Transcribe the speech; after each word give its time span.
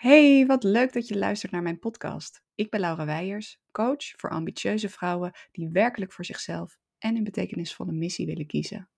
Hey, 0.00 0.46
wat 0.46 0.62
leuk 0.62 0.92
dat 0.92 1.08
je 1.08 1.18
luistert 1.18 1.52
naar 1.52 1.62
mijn 1.62 1.78
podcast. 1.78 2.42
Ik 2.54 2.70
ben 2.70 2.80
Laura 2.80 3.04
Weijers, 3.04 3.60
coach 3.72 4.04
voor 4.16 4.30
ambitieuze 4.30 4.88
vrouwen 4.88 5.32
die 5.52 5.68
werkelijk 5.68 6.12
voor 6.12 6.24
zichzelf 6.24 6.78
en 6.98 7.16
een 7.16 7.24
betekenisvolle 7.24 7.92
missie 7.92 8.26
willen 8.26 8.46
kiezen. 8.46 8.88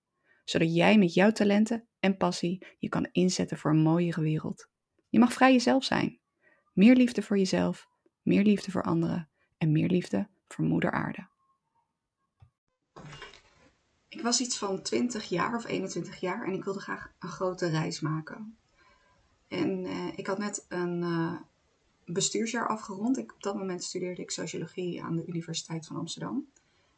Zodat 0.45 0.75
jij 0.75 0.97
met 0.97 1.13
jouw 1.13 1.31
talenten 1.31 1.87
en 1.99 2.17
passie 2.17 2.65
je 2.79 2.89
kan 2.89 3.09
inzetten 3.11 3.57
voor 3.57 3.71
een 3.71 3.81
mooiere 3.81 4.21
wereld. 4.21 4.67
Je 5.09 5.19
mag 5.19 5.33
vrij 5.33 5.51
jezelf 5.51 5.83
zijn. 5.83 6.19
Meer 6.73 6.95
liefde 6.95 7.21
voor 7.21 7.37
jezelf, 7.37 7.87
meer 8.21 8.43
liefde 8.43 8.71
voor 8.71 8.83
anderen 8.83 9.29
en 9.57 9.71
meer 9.71 9.89
liefde 9.89 10.29
voor 10.47 10.65
Moeder 10.65 10.91
Aarde. 10.91 11.27
Ik 14.07 14.21
was 14.21 14.41
iets 14.41 14.57
van 14.57 14.81
20 14.81 15.29
jaar 15.29 15.55
of 15.55 15.67
21 15.67 16.19
jaar 16.19 16.45
en 16.45 16.53
ik 16.53 16.63
wilde 16.63 16.79
graag 16.79 17.13
een 17.19 17.29
grote 17.29 17.67
reis 17.67 17.99
maken. 17.99 18.57
En 19.47 19.85
uh, 19.85 20.07
ik 20.15 20.27
had 20.27 20.37
net 20.37 20.65
een 20.69 21.01
uh, 21.01 21.35
bestuursjaar 22.05 22.67
afgerond. 22.67 23.17
Op 23.17 23.35
dat 23.39 23.55
moment 23.55 23.83
studeerde 23.83 24.21
ik 24.21 24.31
sociologie 24.31 25.03
aan 25.03 25.15
de 25.15 25.25
Universiteit 25.25 25.85
van 25.85 25.95
Amsterdam. 25.95 26.47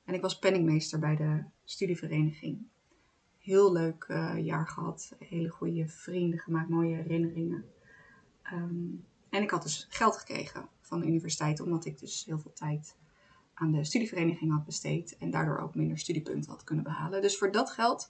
En 0.06 0.14
ik 0.14 0.22
was 0.22 0.40
penningmeester 0.40 1.00
bij 1.00 1.16
de 1.16 1.44
studievereniging. 1.64 2.58
Heel 3.40 3.72
leuk 3.72 4.06
uh, 4.08 4.46
jaar 4.46 4.68
gehad. 4.68 5.16
Hele 5.20 5.50
goede 5.50 5.88
vrienden 5.88 6.40
gemaakt, 6.40 6.70
mooie 6.70 6.96
herinneringen. 6.96 7.66
Um, 8.54 9.06
en 9.30 9.42
ik 9.42 9.50
had 9.50 9.64
dus 9.64 9.88
geld 9.90 10.18
gekregen 10.18 10.68
van 10.82 11.00
de 11.00 11.06
universiteit, 11.06 11.60
omdat 11.60 11.86
ik 11.86 12.00
dus 12.00 12.26
heel 12.26 12.40
veel 12.40 12.54
tijd 12.54 12.96
aan 13.54 13.72
de 13.72 13.84
studievereniging 13.84 14.52
had 14.52 14.66
besteed. 14.66 15.18
En 15.18 15.32
daardoor 15.32 15.58
ook 15.58 15.76
minder 15.76 15.98
studiepunten 15.98 16.52
had 16.52 16.64
kunnen 16.64 16.84
behalen. 16.84 17.22
Dus 17.22 17.38
voor 17.38 17.52
dat 17.52 17.72
geld 17.72 18.10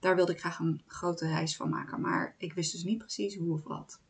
daar 0.00 0.16
wilde 0.16 0.32
ik 0.32 0.40
graag 0.40 0.58
een 0.58 0.82
grote 0.86 1.26
reis 1.26 1.56
van 1.56 1.68
maken. 1.68 2.00
Maar 2.00 2.34
ik 2.38 2.52
wist 2.52 2.72
dus 2.72 2.84
niet 2.84 2.98
precies 2.98 3.36
hoe 3.36 3.52
of 3.52 3.62
wat. 3.62 4.00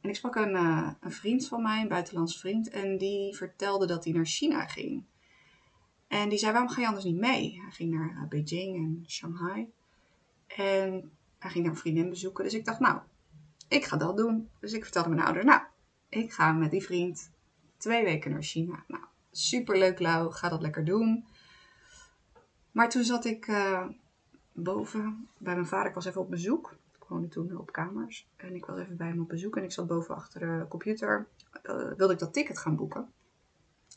En 0.00 0.08
ik 0.08 0.16
sprak 0.16 0.34
een, 0.34 0.54
uh, 0.54 0.90
een 1.00 1.12
vriend 1.12 1.48
van 1.48 1.62
mij, 1.62 1.80
een 1.80 1.88
buitenlands 1.88 2.40
vriend, 2.40 2.68
en 2.68 2.98
die 2.98 3.36
vertelde 3.36 3.86
dat 3.86 4.04
hij 4.04 4.12
naar 4.12 4.26
China 4.26 4.66
ging. 4.66 5.04
En 6.08 6.28
die 6.28 6.38
zei, 6.38 6.52
waarom 6.52 6.70
ga 6.70 6.80
je 6.80 6.86
anders 6.86 7.04
niet 7.04 7.20
mee? 7.20 7.60
Hij 7.60 7.70
ging 7.70 7.94
naar 7.94 8.10
uh, 8.10 8.28
Beijing 8.28 8.76
en 8.76 9.04
Shanghai. 9.08 9.72
En 10.46 11.10
hij 11.38 11.50
ging 11.50 11.64
naar 11.64 11.72
een 11.72 11.80
vriendin 11.80 12.08
bezoeken. 12.08 12.44
Dus 12.44 12.54
ik 12.54 12.64
dacht, 12.64 12.80
nou, 12.80 13.00
ik 13.68 13.84
ga 13.84 13.96
dat 13.96 14.16
doen. 14.16 14.48
Dus 14.60 14.72
ik 14.72 14.82
vertelde 14.82 15.08
mijn 15.08 15.22
ouders, 15.22 15.44
nou, 15.44 15.60
ik 16.08 16.32
ga 16.32 16.52
met 16.52 16.70
die 16.70 16.82
vriend 16.82 17.30
twee 17.76 18.04
weken 18.04 18.30
naar 18.30 18.42
China. 18.42 18.84
Nou, 18.88 19.04
superleuk 19.30 19.98
Lau, 20.00 20.32
ga 20.32 20.48
dat 20.48 20.62
lekker 20.62 20.84
doen. 20.84 21.26
Maar 22.72 22.90
toen 22.90 23.04
zat 23.04 23.24
ik... 23.24 23.46
Uh, 23.46 23.86
boven 24.56 25.28
bij 25.38 25.54
mijn 25.54 25.66
vader. 25.66 25.88
Ik 25.88 25.94
was 25.94 26.04
even 26.04 26.20
op 26.20 26.30
bezoek. 26.30 26.76
Ik 26.96 27.04
woonde 27.08 27.28
toen 27.28 27.56
op 27.56 27.72
kamers. 27.72 28.28
En 28.36 28.54
ik 28.54 28.66
was 28.66 28.78
even 28.78 28.96
bij 28.96 29.08
hem 29.08 29.20
op 29.20 29.28
bezoek. 29.28 29.56
En 29.56 29.64
ik 29.64 29.72
zat 29.72 29.86
boven 29.86 30.14
achter 30.14 30.40
de 30.40 30.66
computer. 30.68 31.28
Uh, 31.62 31.92
wilde 31.96 32.12
ik 32.12 32.18
dat 32.18 32.32
ticket 32.32 32.58
gaan 32.58 32.76
boeken. 32.76 33.12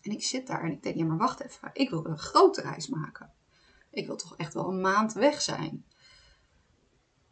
En 0.01 0.11
ik 0.11 0.23
zit 0.23 0.47
daar 0.47 0.63
en 0.63 0.71
ik 0.71 0.83
denk, 0.83 0.95
ja 0.95 1.05
maar 1.05 1.17
wacht 1.17 1.39
even. 1.39 1.69
Ik 1.73 1.89
wil 1.89 2.05
een 2.05 2.17
grote 2.17 2.61
reis 2.61 2.87
maken. 2.87 3.31
Ik 3.89 4.07
wil 4.07 4.15
toch 4.15 4.37
echt 4.37 4.53
wel 4.53 4.69
een 4.69 4.81
maand 4.81 5.13
weg 5.13 5.41
zijn. 5.41 5.85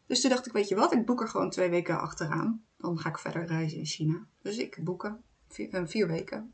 Dus 0.05 0.21
toen 0.21 0.29
dacht 0.29 0.45
ik, 0.45 0.51
weet 0.51 0.67
je 0.67 0.75
wat, 0.75 0.93
ik 0.93 1.05
boek 1.05 1.21
er 1.21 1.27
gewoon 1.27 1.49
twee 1.49 1.69
weken 1.69 1.99
achteraan. 1.99 2.65
Dan 2.77 2.99
ga 2.99 3.09
ik 3.09 3.17
verder 3.17 3.45
reizen 3.45 3.77
in 3.77 3.85
China. 3.85 4.25
Dus 4.41 4.57
ik 4.57 4.83
boeken 4.83 5.23
vier, 5.47 5.73
uh, 5.73 5.87
vier 5.87 6.07
weken. 6.07 6.53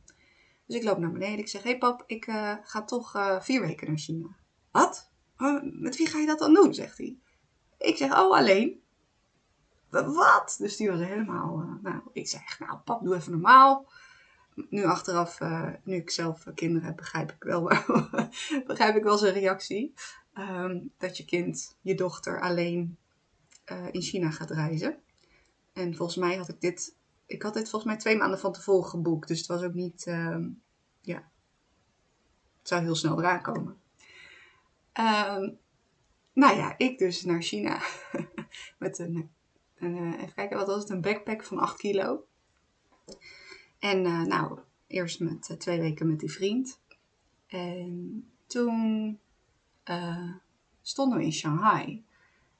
Dus 0.66 0.76
ik 0.76 0.84
loop 0.84 0.98
naar 0.98 1.12
beneden. 1.12 1.40
Ik 1.40 1.48
zeg, 1.48 1.64
hé 1.64 1.70
hey 1.70 1.78
pap, 1.78 2.04
ik 2.06 2.28
uh, 2.28 2.56
ga 2.62 2.84
toch 2.84 3.40
vier 3.44 3.62
weken 3.62 3.88
naar 3.88 3.98
China. 3.98 4.36
Wat? 4.72 5.12
Oh, 5.44 5.61
met 5.63 5.97
wie 5.97 6.08
ga 6.08 6.19
je 6.19 6.25
dat 6.25 6.39
dan 6.39 6.53
doen? 6.53 6.73
zegt 6.73 6.97
hij. 6.97 7.17
Ik 7.77 7.97
zeg, 7.97 8.11
oh, 8.11 8.38
alleen. 8.38 8.81
Wat? 9.89 10.55
Dus 10.59 10.75
die 10.75 10.89
was 10.89 10.99
helemaal. 10.99 11.61
Uh, 11.61 11.73
nou, 11.81 12.02
ik 12.11 12.27
zeg, 12.27 12.59
nou, 12.59 12.77
pap, 12.77 13.03
doe 13.03 13.16
even 13.16 13.31
normaal. 13.31 13.91
Nu 14.69 14.83
achteraf, 14.83 15.39
uh, 15.39 15.69
nu 15.83 15.95
ik 15.95 16.09
zelf 16.09 16.45
kinderen 16.55 16.88
heb, 16.88 16.95
begrijp 16.95 17.31
ik 17.31 17.44
wel, 17.44 17.64
begrijp 18.67 18.95
ik 18.95 19.03
wel 19.03 19.17
zijn 19.17 19.33
reactie. 19.33 19.93
Um, 20.37 20.92
dat 20.98 21.17
je 21.17 21.26
kind, 21.26 21.77
je 21.82 21.95
dochter, 21.95 22.42
alleen 22.42 22.98
in 23.92 24.02
China 24.02 24.32
gaat 24.32 24.52
reizen. 24.52 24.98
En 25.73 25.95
volgens 25.95 26.17
mij 26.17 26.36
had 26.36 26.49
ik 26.49 26.61
dit. 26.61 26.95
Ik 27.26 27.42
had 27.42 27.53
dit 27.53 27.70
volgens 27.70 27.92
mij 27.92 28.02
twee 28.02 28.17
maanden 28.17 28.39
van 28.39 28.52
tevoren 28.52 28.89
geboekt. 28.89 29.27
Dus 29.27 29.37
het 29.37 29.48
was 29.48 29.61
ook 29.61 29.73
niet. 29.73 30.05
Uh, 30.05 30.37
ja. 31.02 31.32
Het 32.59 32.67
zou 32.67 32.82
heel 32.82 32.95
snel 32.95 33.20
eraan 33.20 33.42
komen. 33.42 33.77
Um, 34.99 35.58
nou 36.33 36.58
ja, 36.58 36.77
ik 36.77 36.98
dus 36.98 37.23
naar 37.23 37.42
China. 37.42 37.81
Met 38.80 38.99
een, 38.99 39.31
een, 39.76 39.98
eh, 39.98 40.21
even 40.21 40.33
kijken, 40.33 40.58
wat 40.58 40.67
was 40.67 40.81
het? 40.81 40.89
Een 40.89 41.02
backpack 41.02 41.43
van 41.43 41.59
8 41.59 41.77
kilo. 41.77 42.26
En 43.80 44.05
uh, 44.05 44.21
nou, 44.21 44.59
eerst 44.87 45.20
met 45.20 45.49
uh, 45.49 45.58
twee 45.58 45.80
weken 45.80 46.08
met 46.08 46.20
die 46.20 46.32
vriend. 46.32 46.80
En 47.48 48.32
toen 48.48 49.20
stonden 50.82 51.17
we 51.17 51.23
in 51.23 51.33
Shanghai. 51.33 52.03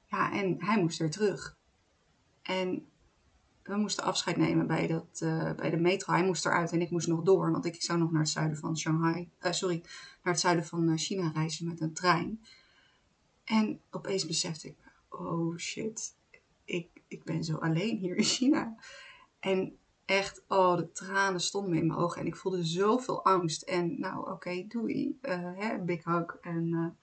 Ja, 0.06 0.32
en 0.32 0.64
hij 0.64 0.80
moest 0.80 0.98
weer 0.98 1.10
terug. 1.10 1.56
En 2.42 2.86
we 3.64 3.76
moesten 3.76 4.04
afscheid 4.04 4.36
nemen 4.36 4.66
bij, 4.66 4.86
dat, 4.86 5.18
bij 5.56 5.70
de 5.70 5.76
metro. 5.76 6.12
Hij 6.12 6.24
moest 6.24 6.46
eruit 6.46 6.72
en 6.72 6.80
ik 6.80 6.90
moest 6.90 7.06
nog 7.06 7.22
door, 7.22 7.50
want 7.50 7.64
ik 7.64 7.82
zou 7.82 7.98
nog 7.98 8.10
naar 8.10 8.20
het 8.20 8.30
zuiden 8.30 8.56
van 8.56 8.78
Shanghai, 8.78 9.30
sorry, 9.40 9.80
naar 10.22 10.32
het 10.32 10.40
zuiden 10.40 10.64
van 10.64 10.98
China 10.98 11.30
reizen 11.34 11.66
met 11.66 11.80
een 11.80 11.92
trein. 11.92 12.40
En 13.44 13.80
opeens 13.90 14.26
besefte 14.26 14.68
ik, 14.68 14.76
oh 15.08 15.56
shit, 15.56 16.14
ik, 16.64 16.88
ik 17.08 17.24
ben 17.24 17.44
zo 17.44 17.56
alleen 17.56 17.96
hier 17.96 18.16
in 18.16 18.24
China. 18.24 18.76
En 19.40 19.78
echt, 20.04 20.44
oh, 20.48 20.76
de 20.76 20.92
tranen 20.92 21.40
stonden 21.40 21.78
in 21.78 21.86
mijn 21.86 21.98
ogen 21.98 22.20
en 22.20 22.26
ik 22.26 22.36
voelde 22.36 22.64
zoveel 22.64 23.24
angst. 23.24 23.62
En 23.62 24.00
nou, 24.00 24.30
oké, 24.30 24.64
doei, 24.68 25.18
uh, 25.22 25.50
hè, 25.54 25.78
big 25.78 26.04
hug. 26.04 26.36
En 26.40 26.96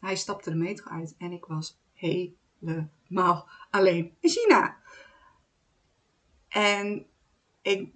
hij 0.00 0.16
stapte 0.16 0.50
de 0.50 0.56
metro 0.56 0.90
uit 0.90 1.14
en 1.18 1.32
ik 1.32 1.44
was 1.44 1.78
helemaal 1.92 3.48
alleen 3.70 4.16
in 4.20 4.30
China. 4.30 4.76
En 6.48 7.06
ik, 7.62 7.92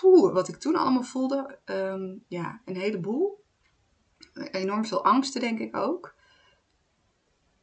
poeh, 0.00 0.32
wat 0.32 0.48
ik 0.48 0.56
toen 0.56 0.76
allemaal 0.76 1.02
voelde, 1.02 1.58
um, 1.64 2.24
ja, 2.28 2.60
een 2.64 2.76
heleboel. 2.76 3.44
Enorm 4.34 4.84
veel 4.84 5.04
angsten, 5.04 5.40
denk 5.40 5.58
ik 5.58 5.76
ook. 5.76 6.14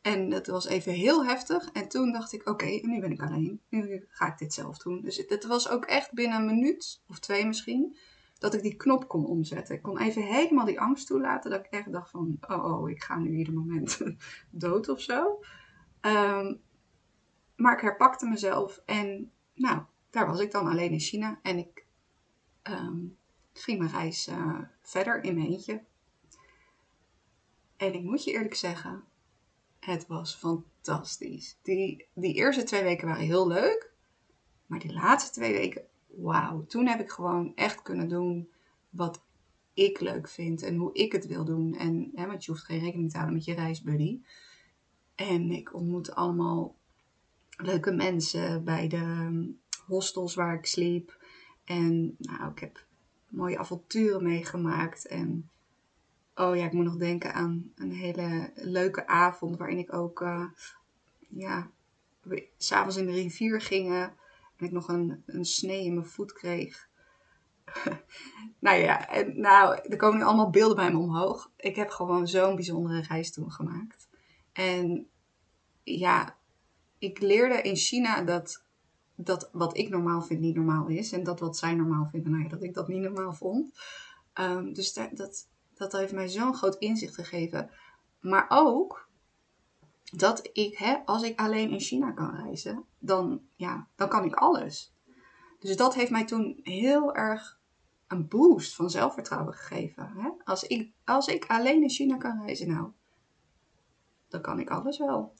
En 0.02 0.30
dat 0.30 0.48
was 0.48 0.68
even 0.68 0.92
heel 0.92 1.26
heftig. 1.26 1.72
En 1.72 1.88
toen 1.88 2.12
dacht 2.12 2.34
ik, 2.34 2.50
oké, 2.50 2.66
nu 2.66 3.00
ben 3.00 3.12
ik 3.12 3.22
alleen. 3.22 3.62
Nu 3.70 4.06
ga 4.10 4.28
ik 4.28 4.38
dit 4.38 4.54
zelf 4.54 4.78
doen. 4.78 5.02
Dus 5.02 5.18
het 5.28 5.46
was 5.46 5.70
ook 5.70 5.86
echt 5.86 6.14
binnen 6.14 6.40
een 6.40 6.46
minuut, 6.46 7.02
of 7.08 7.20
twee 7.20 7.46
misschien, 7.46 7.98
dat 8.40 8.54
ik 8.54 8.62
die 8.62 8.76
knop 8.76 9.08
kon 9.08 9.26
omzetten. 9.26 9.76
Ik 9.76 9.82
kon 9.82 10.00
even 10.00 10.22
helemaal 10.22 10.66
die 10.66 10.80
angst 10.80 11.08
toelaten. 11.08 11.52
Dat 11.52 11.60
ik 11.60 11.72
echt 11.72 11.92
dacht 11.92 12.10
van, 12.10 12.38
oh, 12.48 12.66
oh 12.66 12.90
ik 12.90 13.04
ga 13.04 13.18
nu 13.18 13.38
ieder 13.38 13.54
moment 13.54 14.02
dood 14.52 14.90
of 14.90 15.02
zo. 15.02 15.40
Um, 16.02 16.62
maar 17.56 17.74
ik 17.74 17.82
herpakte 17.82 18.28
mezelf. 18.28 18.82
En 18.86 19.32
nou, 19.54 19.82
daar 20.10 20.28
was 20.28 20.40
ik 20.40 20.52
dan 20.52 20.68
alleen 20.68 20.92
in 20.92 21.00
China. 21.00 21.40
En 21.42 21.58
ik 21.58 21.86
um, 22.64 23.18
ging 23.54 23.80
mijn 23.80 23.92
reis 23.92 24.28
uh, 24.28 24.60
verder 24.82 25.24
in 25.24 25.36
mijn 25.36 25.48
eentje. 25.48 25.84
En 27.78 27.94
ik 27.94 28.04
moet 28.04 28.24
je 28.24 28.32
eerlijk 28.32 28.56
zeggen, 28.56 29.04
het 29.80 30.08
was 30.08 30.36
fantastisch. 30.36 31.58
Die, 31.62 32.08
die 32.14 32.34
eerste 32.34 32.64
twee 32.64 32.84
weken 32.84 33.08
waren 33.08 33.26
heel 33.26 33.48
leuk. 33.48 33.92
Maar 34.66 34.80
die 34.80 34.94
laatste 34.94 35.32
twee 35.32 35.54
weken, 35.54 35.84
wauw. 36.08 36.66
Toen 36.66 36.88
heb 36.88 37.00
ik 37.00 37.10
gewoon 37.10 37.56
echt 37.56 37.82
kunnen 37.82 38.10
doen 38.10 38.50
wat 38.90 39.22
ik 39.74 40.00
leuk 40.00 40.30
vind 40.30 40.64
en 40.64 40.76
hoe 40.76 40.94
ik 40.94 41.12
het 41.12 41.28
wil 41.28 41.46
doen. 41.46 41.76
En, 41.76 42.12
hè, 42.16 42.26
want 42.28 42.46
je 42.46 42.52
hoeft 42.52 42.64
geen 42.64 42.80
rekening 42.80 43.10
te 43.10 43.18
houden 43.18 43.38
met 43.38 43.46
je 43.46 43.54
reisbuddy. 43.54 44.22
En 45.16 45.52
ik 45.52 45.74
ontmoette 45.74 46.16
allemaal 46.16 46.76
leuke 47.58 47.92
mensen 47.92 48.64
bij 48.64 48.88
de 48.88 49.56
hostels 49.88 50.36
waar 50.36 50.54
ik 50.54 50.66
sliep. 50.66 51.18
En 51.64 52.16
nou, 52.18 52.52
ik 52.52 52.60
heb 52.60 52.86
mooie 53.28 53.58
avonturen 53.58 54.24
meegemaakt. 54.24 55.08
En 55.08 55.50
Oh 56.38 56.56
ja, 56.56 56.66
ik 56.66 56.72
moet 56.72 56.86
nog 56.86 56.98
denken 56.98 57.34
aan 57.34 57.72
een 57.76 57.92
hele 57.92 58.52
leuke 58.56 59.08
avond 59.08 59.58
waarin 59.58 59.78
ik 59.78 59.94
ook, 59.94 60.22
uh, 60.22 60.46
ja, 61.28 61.70
s'avonds 62.58 62.96
in 62.98 63.06
de 63.06 63.12
rivier 63.12 63.62
gingen 63.62 64.14
en 64.58 64.66
ik 64.66 64.72
nog 64.72 64.88
een, 64.88 65.24
een 65.26 65.46
snee 65.46 65.84
in 65.84 65.94
mijn 65.94 66.06
voet 66.06 66.34
kreeg. 66.34 66.90
nou 68.60 68.78
ja, 68.78 69.10
en, 69.10 69.40
nou, 69.40 69.80
er 69.90 69.98
komen 69.98 70.18
nu 70.18 70.24
allemaal 70.24 70.50
beelden 70.50 70.76
bij 70.76 70.92
me 70.92 70.98
omhoog. 70.98 71.52
Ik 71.56 71.76
heb 71.76 71.90
gewoon 71.90 72.28
zo'n 72.28 72.56
bijzondere 72.56 73.02
reis 73.02 73.32
toen 73.32 73.52
gemaakt. 73.52 74.08
En 74.54 75.08
ja, 75.84 76.38
ik 76.98 77.20
leerde 77.20 77.62
in 77.62 77.76
China 77.76 78.22
dat, 78.22 78.64
dat 79.18 79.50
wat 79.52 79.78
ik 79.78 79.90
normaal 79.90 80.22
vind 80.22 80.40
niet 80.40 80.56
normaal 80.56 80.88
is. 80.88 81.12
En 81.12 81.24
dat 81.24 81.40
wat 81.40 81.58
zij 81.58 81.74
normaal 81.74 82.08
vinden, 82.12 82.32
nou 82.32 82.44
ja, 82.44 82.50
dat 82.50 82.64
ik 82.64 82.74
dat 82.74 82.88
niet 82.88 83.02
normaal 83.02 83.34
vond. 83.34 83.80
Um, 84.34 84.74
dus 84.74 84.94
dat, 84.94 85.18
dat, 85.18 85.48
dat 85.74 85.92
heeft 85.92 86.14
mij 86.14 86.28
zo'n 86.28 86.56
groot 86.56 86.76
inzicht 86.76 87.16
gegeven. 87.16 87.70
Maar 88.20 88.46
ook 88.50 89.10
dat 90.12 90.50
ik, 90.54 90.78
hè, 90.78 90.98
als 91.06 91.24
ik 91.24 91.40
alleen 91.40 91.70
in 91.70 91.80
China 91.80 92.12
kan 92.12 92.36
reizen, 92.36 92.84
dan, 93.00 93.42
ja, 93.56 93.88
dan 93.96 94.10
kan 94.10 94.24
ik 94.24 94.36
alles. 94.36 94.94
Dus 95.60 95.78
dat 95.78 95.96
heeft 95.96 96.12
mij 96.12 96.26
toen 96.26 96.60
heel 96.64 97.16
erg 97.16 97.60
een 98.08 98.28
boost 98.28 98.76
van 98.76 98.90
zelfvertrouwen 98.90 99.54
gegeven. 99.54 100.12
Hè? 100.16 100.30
Als, 100.44 100.64
ik, 100.64 100.92
als 101.06 101.28
ik 101.28 101.46
alleen 101.48 101.82
in 101.82 101.90
China 101.90 102.18
kan 102.18 102.42
reizen, 102.46 102.68
nou, 102.68 102.92
dan 104.28 104.42
kan 104.42 104.60
ik 104.60 104.70
alles 104.70 104.98
wel. 104.98 105.34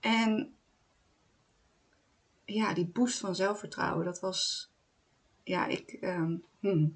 En 0.00 0.57
ja, 2.54 2.74
die 2.74 2.86
boost 2.86 3.18
van 3.18 3.34
zelfvertrouwen, 3.34 4.04
dat 4.04 4.20
was, 4.20 4.70
ja, 5.42 5.66
ik, 5.66 5.90
ehm, 5.90 6.36
hmm, 6.60 6.94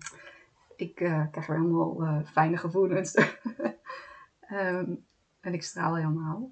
ik 0.77 1.01
uh, 1.01 1.27
krijg 1.31 1.49
er 1.49 1.57
helemaal 1.57 2.03
uh, 2.03 2.27
fijne 2.27 2.57
gevoelens. 2.57 3.17
um, 4.51 5.05
en 5.41 5.53
ik 5.53 5.63
straal 5.63 5.97
helemaal. 5.97 6.51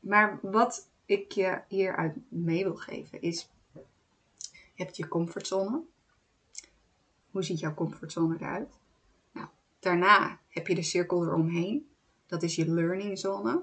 Maar 0.00 0.38
wat 0.42 0.90
ik 1.04 1.32
je 1.32 1.60
hieruit 1.68 2.16
mee 2.28 2.64
wil 2.64 2.76
geven 2.76 3.20
is, 3.20 3.50
je 4.52 4.84
hebt 4.84 4.96
je 4.96 5.08
comfortzone. 5.08 5.82
Hoe 7.30 7.42
ziet 7.42 7.58
jouw 7.58 7.74
comfortzone 7.74 8.36
eruit? 8.36 8.78
Nou, 9.32 9.48
daarna 9.78 10.38
heb 10.48 10.66
je 10.66 10.74
de 10.74 10.82
cirkel 10.82 11.24
eromheen. 11.24 11.88
Dat 12.26 12.42
is 12.42 12.54
je 12.54 12.70
learning 12.70 13.18
zone. 13.18 13.62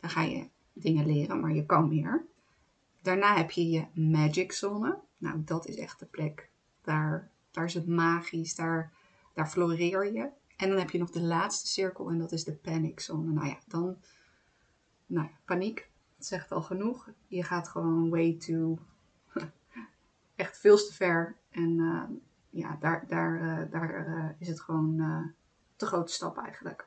Dan 0.00 0.10
ga 0.10 0.22
je 0.22 0.48
dingen 0.72 1.06
leren, 1.06 1.40
maar 1.40 1.54
je 1.54 1.66
kan 1.66 1.88
meer. 1.88 2.30
Daarna 3.02 3.36
heb 3.36 3.50
je 3.50 3.70
je 3.70 3.86
magic 3.94 4.52
zone. 4.52 4.98
Nou, 5.18 5.42
dat 5.44 5.66
is 5.66 5.76
echt 5.76 5.98
de 5.98 6.06
plek. 6.06 6.50
Daar, 6.82 7.30
daar 7.50 7.64
is 7.64 7.74
het 7.74 7.86
magisch, 7.86 8.54
daar, 8.54 8.92
daar 9.32 9.48
floreer 9.48 10.12
je. 10.12 10.30
En 10.56 10.68
dan 10.68 10.78
heb 10.78 10.90
je 10.90 10.98
nog 10.98 11.10
de 11.10 11.22
laatste 11.22 11.66
cirkel 11.66 12.10
en 12.10 12.18
dat 12.18 12.32
is 12.32 12.44
de 12.44 12.54
panic 12.54 13.00
zone. 13.00 13.32
Nou 13.32 13.46
ja, 13.46 13.58
dan, 13.66 13.96
nou 15.06 15.26
ja, 15.26 15.34
paniek, 15.44 15.90
dat 16.16 16.26
zegt 16.26 16.52
al 16.52 16.62
genoeg. 16.62 17.10
Je 17.26 17.42
gaat 17.42 17.68
gewoon 17.68 18.10
way 18.10 18.36
too, 18.36 18.78
echt 20.36 20.58
veel 20.58 20.76
te 20.76 20.92
ver. 20.92 21.36
En 21.50 21.70
uh, 21.70 22.02
ja, 22.50 22.76
daar, 22.80 23.06
daar, 23.08 23.42
uh, 23.42 23.70
daar 23.70 24.08
uh, 24.08 24.30
is 24.38 24.48
het 24.48 24.60
gewoon 24.60 24.96
te 25.76 25.86
grote 25.86 26.12
stap 26.12 26.38
eigenlijk. 26.38 26.86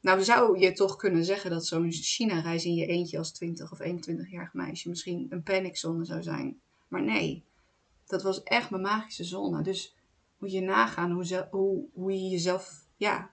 Nou 0.00 0.24
zou 0.24 0.58
je 0.58 0.72
toch 0.72 0.96
kunnen 0.96 1.24
zeggen 1.24 1.50
dat 1.50 1.66
zo'n 1.66 1.92
China-reis 1.92 2.64
in 2.64 2.74
je 2.74 2.86
eentje 2.86 3.18
als 3.18 3.32
20 3.32 3.72
of 3.72 3.78
21-jarig 3.80 4.52
meisje 4.52 4.88
misschien 4.88 5.26
een 5.30 5.42
paniczone 5.42 6.04
zou 6.04 6.22
zijn. 6.22 6.60
Maar 6.88 7.02
nee, 7.02 7.44
dat 8.06 8.22
was 8.22 8.42
echt 8.42 8.70
mijn 8.70 8.82
magische 8.82 9.24
zone. 9.24 9.62
Dus 9.62 9.96
moet 10.38 10.52
je 10.52 10.60
nagaan 10.60 11.10
hoe, 11.10 11.88
hoe, 11.92 12.12
je 12.12 12.28
jezelf, 12.28 12.86
ja, 12.96 13.30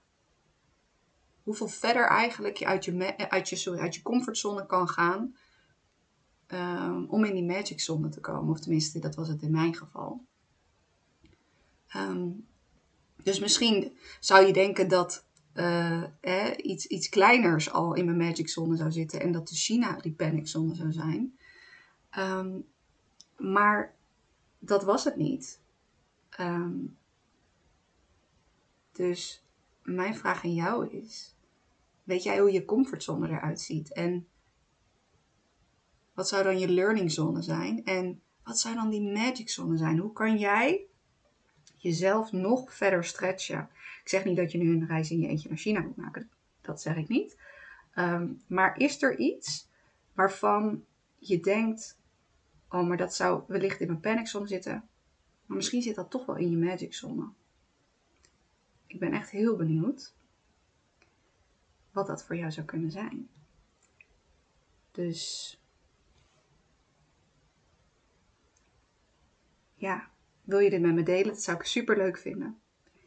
hoeveel 1.44 1.68
verder 1.68 2.08
eigenlijk 2.08 2.58
je 2.58 2.66
uit 2.66 2.86
je, 2.86 3.18
uit 3.30 3.50
je, 3.50 3.56
sorry, 3.56 3.80
uit 3.80 3.96
je 3.96 4.02
comfortzone 4.02 4.66
kan 4.66 4.90
gaan 4.90 5.36
um, 6.48 7.06
om 7.10 7.24
in 7.24 7.34
die 7.34 7.44
magic 7.44 7.80
zone 7.80 8.10
te 8.10 8.20
komen. 8.20 8.54
Of 8.54 8.60
tenminste, 8.60 9.00
dat 9.00 9.16
was 9.16 9.28
het 9.28 9.42
in 9.42 9.52
mijn 9.52 9.76
geval. 9.76 10.26
Um, 11.96 12.48
dus 13.24 13.40
misschien 13.40 13.98
zou 14.20 14.46
je 14.46 14.54
denken 14.54 14.88
dat 14.88 15.25
uh, 15.56 16.04
eh, 16.20 16.54
iets, 16.58 16.86
iets 16.86 17.10
kleiners 17.10 17.72
al 17.72 17.94
in 17.94 18.06
mijn 18.06 18.18
magic 18.18 18.50
zone 18.50 18.76
zou 18.76 18.92
zitten 18.92 19.22
en 19.22 19.32
dat 19.32 19.48
de 19.48 19.56
China 19.56 20.00
die 20.00 20.12
panic 20.12 20.48
zone 20.48 20.76
zou 20.76 20.92
zijn. 20.92 21.38
Um, 22.18 22.66
maar 23.38 23.96
dat 24.60 24.84
was 24.84 25.04
het 25.04 25.16
niet. 25.16 25.62
Um, 26.40 26.98
dus 28.92 29.44
mijn 29.84 30.16
vraag 30.16 30.44
aan 30.44 30.54
jou 30.54 30.90
is: 30.90 31.36
weet 32.04 32.24
jij 32.24 32.40
hoe 32.40 32.52
je 32.52 32.66
comfortzone 32.66 33.28
eruit 33.28 33.62
ziet? 33.62 33.94
En 33.94 34.28
wat 36.14 36.28
zou 36.28 36.44
dan 36.44 36.60
je 36.60 36.70
learning 36.70 37.12
zone 37.12 37.42
zijn? 37.42 37.84
En 37.84 38.22
wat 38.44 38.60
zou 38.60 38.76
dan 38.76 38.90
die 38.90 39.12
magic 39.12 39.50
zone 39.50 39.78
zijn? 39.78 39.98
Hoe 39.98 40.14
kan 40.14 40.38
jij 40.38 40.86
jezelf 41.86 42.32
nog 42.32 42.74
verder 42.74 43.04
stretchen? 43.04 43.70
Ik 44.02 44.10
zeg 44.10 44.26
niet 44.26 44.38
dat 44.38 44.52
je 44.52 44.58
nu 44.58 44.74
een 44.74 44.88
reis 44.88 45.12
in 45.12 45.20
je 45.20 45.28
eentje 45.28 45.50
naar 45.50 45.58
China 45.58 45.80
moet 45.80 45.96
maken. 45.96 46.30
Dat 46.62 46.82
zeg 46.82 46.96
ik 46.96 47.08
niet. 47.08 47.38
Um, 47.96 48.42
maar 48.48 48.78
is 48.78 49.02
er 49.02 49.18
iets 49.18 49.70
waarvan 50.14 50.86
je 51.18 51.40
denkt: 51.40 51.98
oh, 52.70 52.88
maar 52.88 52.98
dat 52.98 53.16
zou 53.16 53.44
wellicht 53.48 53.80
in 53.80 53.88
mijn 53.88 54.00
panic 54.00 54.28
zone 54.28 54.48
zitten. 54.48 54.90
Maar 55.46 55.58
misschien 55.58 55.82
zit 55.82 55.96
dat 55.96 56.12
toch 56.12 56.26
wel 56.26 56.36
in 56.36 56.52
je 56.52 56.58
magic 56.58 56.94
zone. 56.94 57.30
Ik 58.88 59.00
ben 59.00 59.14
echt 59.14 59.30
heel 59.30 59.56
benieuwd 59.56 60.14
wat 61.92 62.08
dat 62.08 62.26
voor 62.26 62.36
jou 62.36 62.52
zou 62.52 62.66
kunnen 62.66 62.92
zijn. 62.92 63.30
Dus 64.92 65.60
ja, 69.76 70.10
wil 70.46 70.60
je 70.60 70.70
dit 70.70 70.82
met 70.82 70.94
me 70.94 71.04
delen? 71.04 71.34
Dat 71.34 71.44
zou 71.44 71.58
ik 71.58 71.64
super 71.64 71.98
leuk 71.98 72.18
vinden. 72.18 72.60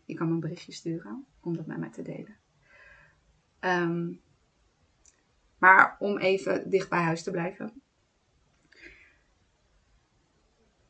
Je 0.04 0.14
kan 0.14 0.28
me 0.28 0.34
een 0.34 0.40
berichtje 0.40 0.72
sturen 0.72 1.26
om 1.40 1.56
dat 1.56 1.66
met 1.66 1.78
mij 1.78 1.90
te 1.90 2.02
delen. 2.02 2.36
Um, 3.60 4.20
maar 5.58 5.96
om 5.98 6.18
even 6.18 6.70
dicht 6.70 6.88
bij 6.88 7.02
huis 7.02 7.22
te 7.22 7.30
blijven. 7.30 7.82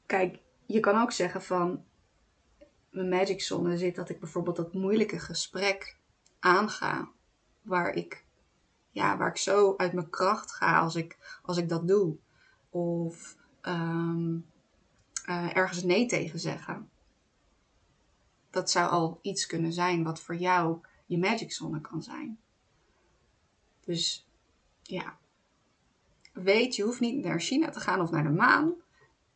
Kijk, 0.06 0.38
je 0.66 0.80
kan 0.80 1.00
ook 1.00 1.12
zeggen 1.12 1.42
van 1.42 1.84
mijn 2.90 3.08
magic 3.08 3.42
zone 3.42 3.76
zit 3.76 3.94
dat 3.94 4.08
ik 4.08 4.20
bijvoorbeeld 4.20 4.56
dat 4.56 4.72
moeilijke 4.72 5.18
gesprek 5.18 5.96
aanga. 6.38 7.10
Waar 7.62 7.94
ik, 7.94 8.24
ja, 8.90 9.16
waar 9.16 9.28
ik 9.28 9.36
zo 9.36 9.74
uit 9.76 9.92
mijn 9.92 10.10
kracht 10.10 10.52
ga 10.52 10.78
als 10.78 10.96
ik, 10.96 11.38
als 11.42 11.56
ik 11.56 11.68
dat 11.68 11.88
doe. 11.88 12.16
Of 12.70 13.36
um, 13.62 14.46
uh, 15.28 15.56
ergens 15.56 15.82
nee 15.82 16.06
tegen 16.06 16.38
zeggen 16.38 16.90
dat 18.50 18.70
zou 18.70 18.90
al 18.90 19.19
iets 19.22 19.46
kunnen 19.46 19.72
zijn 19.72 20.02
wat 20.02 20.20
voor 20.20 20.36
jou 20.36 20.80
je 21.06 21.19
magic 21.19 21.52
zone 21.52 21.80
kan 21.80 22.02
zijn. 22.02 22.38
Dus 23.80 24.28
ja, 24.82 25.19
weet, 26.32 26.76
je 26.76 26.82
hoeft 26.82 27.00
niet 27.00 27.25
naar 27.25 27.40
China 27.40 27.70
te 27.70 27.80
gaan 27.80 28.00
of 28.00 28.10
naar 28.10 28.22
de 28.22 28.28
maan. 28.28 28.75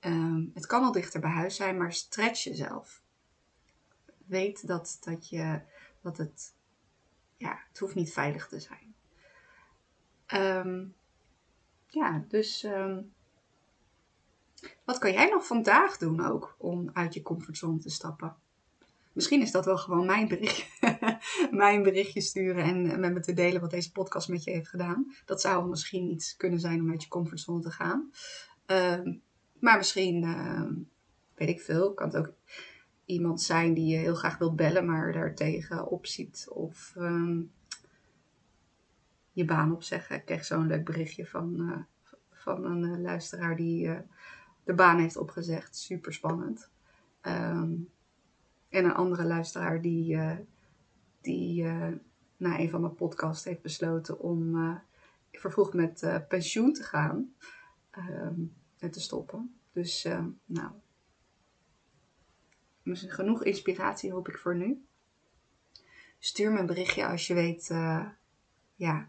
Um, 0.01 0.51
het 0.55 0.67
kan 0.67 0.83
al 0.85 0.93
dichter 0.93 1.21
bij 1.21 1.31
huis 1.31 1.57
zijn, 1.57 1.77
maar 1.77 1.93
stretch 1.93 2.45
jezelf. 2.45 3.03
Weet 4.27 4.67
dat, 4.67 4.99
dat, 5.01 5.29
je, 5.29 5.61
dat 6.01 6.17
het, 6.17 6.55
ja, 7.37 7.63
het 7.69 7.79
hoeft 7.79 7.95
niet 7.95 8.13
veilig 8.13 8.49
te 8.49 8.61
zijn. 8.61 8.95
Um, 10.67 10.95
ja, 11.87 12.25
dus 12.29 12.63
um, 12.63 13.13
wat 14.85 14.99
kan 14.99 15.13
jij 15.13 15.29
nog 15.29 15.47
vandaag 15.47 15.99
doen 15.99 16.27
ook 16.27 16.55
om 16.59 16.91
uit 16.93 17.15
je 17.15 17.23
comfortzone 17.23 17.79
te 17.79 17.91
stappen? 17.91 18.37
Misschien 19.13 19.41
is 19.43 19.51
dat 19.51 19.65
wel 19.65 19.79
gewoon 19.79 20.07
mijn 20.07 20.29
berichtje, 20.29 20.65
mijn 21.51 21.83
berichtje 21.83 22.21
sturen 22.21 22.65
en 22.65 22.91
eh, 22.91 22.99
met 22.99 23.13
me 23.13 23.21
te 23.21 23.33
delen 23.33 23.61
wat 23.61 23.71
deze 23.71 23.93
podcast 23.93 24.29
met 24.29 24.45
je 24.45 24.51
heeft 24.51 24.69
gedaan. 24.69 25.13
Dat 25.25 25.41
zou 25.41 25.69
misschien 25.69 26.11
iets 26.11 26.37
kunnen 26.37 26.61
zijn 26.61 26.81
om 26.81 26.91
uit 26.91 27.03
je 27.03 27.09
comfortzone 27.09 27.61
te 27.61 27.71
gaan. 27.71 28.11
Uh, 28.67 29.15
maar 29.59 29.77
misschien, 29.77 30.23
uh, 30.23 30.71
weet 31.35 31.49
ik 31.49 31.61
veel, 31.61 31.95
kan 31.95 32.07
het 32.07 32.17
ook 32.17 32.33
iemand 33.05 33.43
zijn 33.43 33.75
die 33.75 33.87
je 33.87 33.97
heel 33.97 34.15
graag 34.15 34.39
wilt 34.39 34.57
bellen, 34.57 34.87
maar 34.87 35.13
daartegen 35.13 35.87
opziet. 35.87 36.47
Of 36.51 36.95
um, 36.99 37.53
je 39.33 39.45
baan 39.45 39.73
opzeggen. 39.73 40.17
Ik 40.17 40.25
kreeg 40.25 40.45
zo'n 40.45 40.67
leuk 40.67 40.85
berichtje 40.85 41.27
van, 41.27 41.61
uh, 41.61 41.79
van 42.31 42.65
een 42.65 42.83
uh, 42.83 42.99
luisteraar 42.99 43.57
die 43.57 43.91
de 44.65 44.75
baan 44.75 44.99
heeft 44.99 45.17
opgezegd. 45.17 45.77
Super 45.77 46.13
spannend. 46.13 46.71
Um, 47.23 47.91
en 48.73 48.85
een 48.85 48.95
andere 48.95 49.25
luisteraar 49.25 49.81
die, 49.81 50.15
uh, 50.15 50.37
die 51.21 51.63
uh, 51.63 51.89
na 52.37 52.59
een 52.59 52.71
van 52.71 52.81
mijn 52.81 52.95
podcasts 52.95 53.45
heeft 53.45 53.63
besloten 53.63 54.19
om 54.19 54.57
uh, 54.57 54.77
met 55.73 56.25
pensioen 56.29 56.73
te 56.73 56.83
gaan 56.83 57.35
ehm, 57.91 58.41
en 58.79 58.91
te 58.91 59.01
stoppen. 59.01 59.55
Dus 59.73 60.09
nou, 60.45 60.71
genoeg 62.85 63.45
inspiratie 63.45 64.13
hoop 64.13 64.29
ik 64.29 64.39
voor 64.39 64.57
nu. 64.57 64.85
Stuur 66.19 66.53
me 66.53 66.59
een 66.59 66.67
berichtje 66.67 67.07
als 67.07 67.27
je 67.27 67.35
weet 67.35 67.67
ja, 68.75 69.09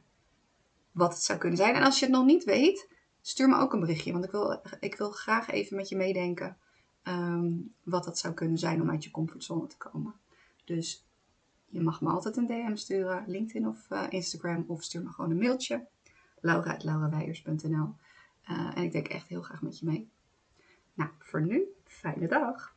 wat 0.92 1.14
het 1.14 1.24
zou 1.24 1.40
kunnen 1.40 1.58
zijn. 1.58 1.76
En 1.76 1.84
als 1.84 2.00
je 2.00 2.06
het 2.06 2.16
nog 2.16 2.26
niet 2.26 2.44
weet, 2.44 2.88
stuur 3.26 3.50
me 3.50 3.58
ook 3.58 3.74
een 3.74 3.80
berichtje. 3.80 4.12
Want 4.12 4.26
ik 4.26 4.32
wil, 4.32 4.62
ik 4.80 4.96
wil 4.96 5.12
graag 5.12 5.50
even 5.50 5.76
met 5.76 5.90
je 5.90 5.96
meedenken 5.96 6.58
um, 7.04 7.74
wat 7.84 8.04
dat 8.04 8.18
zou 8.18 8.34
kunnen 8.34 8.58
zijn 8.58 8.82
om 8.82 8.90
uit 8.90 9.04
je 9.04 9.12
comfortzone 9.12 9.68
te 9.68 9.78
komen. 9.78 10.14
Dus 10.66 11.06
je 11.70 11.82
mag 11.82 12.02
me 12.02 12.10
altijd 12.10 12.38
een 12.38 12.48
DM 12.48 12.76
sturen, 12.76 13.24
LinkedIn 13.28 13.68
of 13.68 13.90
uh, 13.90 14.06
Instagram, 14.10 14.64
of 14.68 14.84
stuur 14.84 15.04
me 15.04 15.10
gewoon 15.10 15.32
een 15.32 15.38
mailtje. 15.38 15.86
laura.lauraweijers.nl 16.40 17.96
uh, 18.50 18.78
En 18.78 18.84
ik 18.84 18.92
denk 18.92 19.08
echt 19.08 19.28
heel 19.28 19.42
graag 19.42 19.62
met 19.62 19.80
je 19.80 19.86
mee. 19.86 20.10
Nou, 20.94 21.10
voor 21.20 21.42
nu, 21.42 21.64
fijne 21.84 22.28
dag! 22.28 22.73